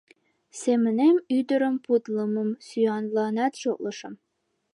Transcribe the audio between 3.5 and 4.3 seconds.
шотлышым.